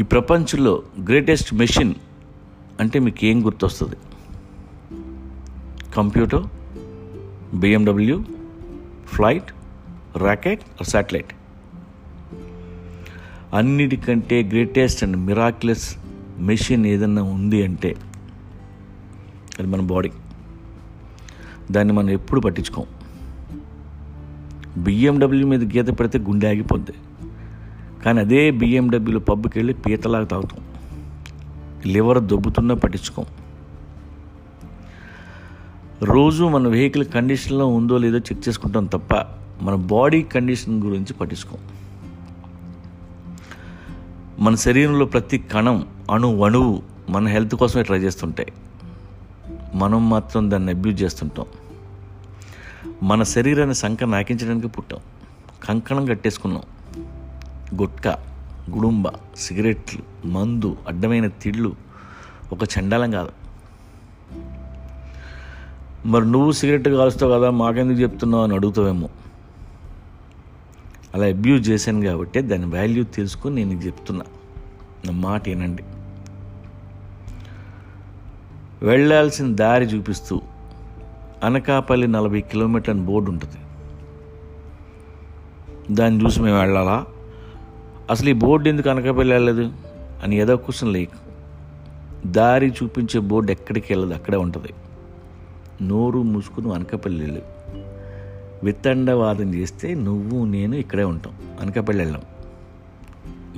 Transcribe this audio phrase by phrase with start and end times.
[0.00, 1.94] ఈ ప్రపంచంలో greatest machine
[2.80, 3.96] అంటే మీకు ఏం గుర్తొస్తుంది
[5.94, 6.44] computer
[7.56, 8.24] BMW
[9.06, 9.52] flight
[10.16, 11.32] rocket satellite
[13.54, 15.96] అన్నిటికంటే గ్రేటెస్ట్ అండ్ మిరాక్యులస్
[16.38, 17.96] మెషిన్ ఏదన్నా ఉంది అంటే
[19.58, 20.10] అది మన బాడీ
[21.70, 22.86] దాన్ని మనం ఎప్పుడు పట్టించుకోం.
[24.84, 26.92] బిఎండబ్ల్యూ మీద గీత పెడితే గుండె ఆగిపోద్ది.
[28.06, 30.64] కానీ అదే బిఎండబ్ల్యూలో పబ్కి వెళ్ళి పీతలాగా తాగుతాం.
[31.86, 33.26] లివర్ దొబ్బుతున్నా పట్టించుకోం.
[36.02, 39.14] రోజు మన వెహికల్ కండిషన్లో ఉందో లేదో చెక్ చేసుకుంటాం తప్ప
[39.62, 41.60] మన బాడీ కండిషన్ గురించి పట్టించుకోం.
[44.38, 48.52] మన శరీరంలో ప్రతి కణం అణు అణువు మన హెల్త్ కోసమే ట్రై చేస్తుంటాయి.
[49.74, 51.46] మనం మాత్రం దాన్ని అబ్యూజ్ చేస్తుంటాం.
[53.02, 55.00] మన శరీరాన్ని సంఖ నాకించడానికి పుట్టాం.
[55.64, 56.62] కంకణం కట్టేసుకున్నాం.
[57.74, 58.18] గుట్కా
[58.70, 59.04] గుడుంబ
[59.36, 61.76] సిగరెట్లు మందు అడ్డమైన తిళ్ళు
[62.52, 63.32] ఒక చండాలం కాదు.
[66.06, 69.08] మరి నువ్వు సిగరెట్ కాలుస్తావు కదా మాకెందుకు చెప్తున్నావు అని అడుగుతావేమో.
[71.14, 74.24] అలా అబ్యూజ్ చేశాను కాబట్టి దాని వాల్యూ తెలుసుకుని నేను చెప్తున్నా.
[75.04, 75.82] నా మాట వినండి.
[78.82, 80.40] వెళ్ళాల్సిన దారి చూపిస్తూ
[81.44, 83.56] అనకాపల్లి నలభై కిలోమీటర్ల బోర్డు ఉంటుంది.
[85.94, 87.04] దాన్ని చూసి మేము వెళ్ళాలా?
[88.10, 89.72] అసలు ఈ బోర్డు ఎందుకు అనకాపల్లి వెళ్ళలేదు?
[90.22, 91.08] అని ఏదో క్వశ్చన్ లేక
[92.26, 94.14] దారి చూపించే బోర్డు ఎక్కడికి వెళ్ళదు?
[94.14, 94.68] అక్కడే ఉంటుంది.
[95.82, 97.42] నోరు మూసుకుని అనకాపల్లి వెళ్ళు.
[98.62, 101.34] విత్తండవాదం చేస్తే నువ్వు నేను ఇక్కడే ఉంటాం.
[101.60, 102.22] అనకాపల్లి వెళ్ళాం.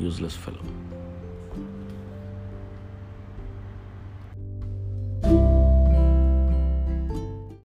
[0.04, 0.70] Useless fellow